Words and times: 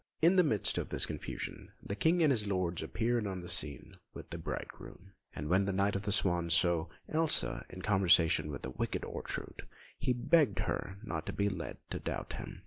In 0.19 0.35
the 0.35 0.43
midst 0.43 0.79
of 0.79 0.89
this 0.89 1.05
confusion, 1.05 1.73
the 1.83 1.95
King 1.95 2.23
and 2.23 2.31
his 2.31 2.47
lords 2.47 2.81
appeared 2.81 3.27
on 3.27 3.41
the 3.41 3.47
scene 3.47 3.97
with 4.15 4.31
the 4.31 4.39
bridegroom; 4.39 5.11
and 5.35 5.47
when 5.47 5.65
the 5.65 5.71
Knight 5.71 5.95
of 5.95 6.01
the 6.01 6.11
Swan 6.11 6.49
saw 6.49 6.87
Elsa 7.07 7.67
in 7.69 7.83
conversation 7.83 8.49
with 8.49 8.63
the 8.63 8.71
wicked 8.71 9.03
Ortrud, 9.03 9.67
he 9.99 10.11
begged 10.11 10.57
her 10.61 10.97
not 11.03 11.27
to 11.27 11.33
be 11.33 11.49
led 11.49 11.77
to 11.91 11.99
doubt 11.99 12.33
him. 12.33 12.59